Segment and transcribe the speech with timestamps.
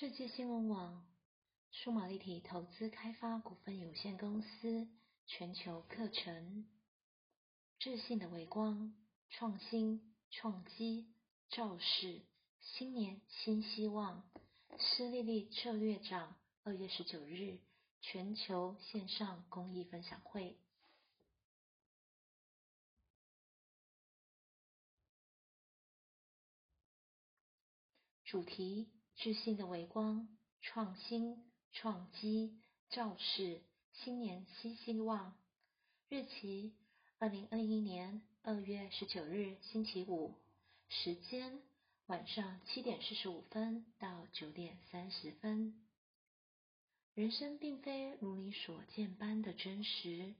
[0.00, 1.04] 世界新闻网
[1.72, 4.86] 数码立体投资开发股份有限公司
[5.26, 6.68] 全球课程：
[7.80, 8.94] 智信的微光、
[9.28, 11.12] 创新、创基、
[11.48, 12.22] 兆世，
[12.60, 14.22] 新年新希望。
[14.78, 17.58] 施丽丽策略长二月十九日
[18.00, 20.60] 全球线上公益分享会。
[28.24, 30.28] 主题：智信的微光、
[30.60, 32.56] 创新、创基、
[32.88, 33.60] 兆世，
[33.92, 35.36] 新年新希望。
[36.08, 36.72] 日期：
[37.18, 40.36] 二零二一年二月十九日星期五。
[40.88, 41.60] 时间：
[42.06, 45.74] 晚上七点四十五分到九点三十分。
[47.14, 50.36] 人生并非如你所见般的真实，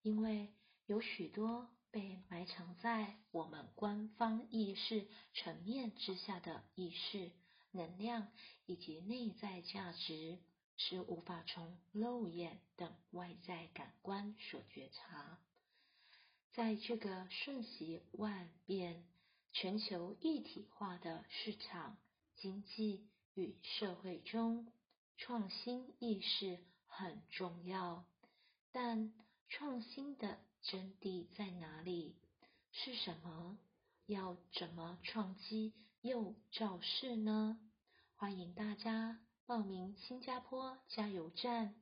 [0.00, 0.48] 因为
[0.86, 7.30] 有许多被埋藏在我们官方意识层面之下的意识。
[7.72, 8.28] 能量
[8.66, 10.38] 以及内在价值
[10.76, 15.38] 是无法从肉眼等外在感官所觉察。
[16.52, 19.04] 在这个瞬息万变、
[19.52, 21.96] 全球一体化的市场、
[22.36, 24.70] 经济与社会中，
[25.16, 28.04] 创新意识很重要。
[28.70, 29.12] 但
[29.48, 32.16] 创新的真谛在哪里？
[32.70, 33.58] 是什么？
[34.06, 35.74] 要怎么创基？
[36.00, 37.58] 又造势呢？
[38.16, 41.74] 欢迎大家报名新加坡加油站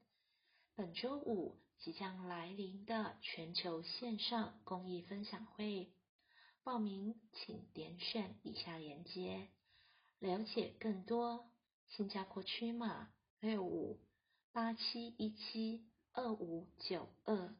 [0.74, 5.90] 本周五即将来临的全球线上公益分享会。
[6.62, 9.48] 报名请点选以下链接，
[10.18, 11.50] 了解更多。
[11.88, 13.10] 新加坡区码
[13.40, 13.98] 六五
[14.52, 17.56] 八七一七二五九二。